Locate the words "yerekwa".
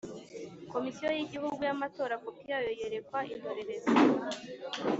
2.79-3.19